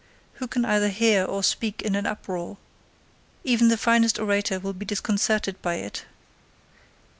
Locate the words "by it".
5.61-6.05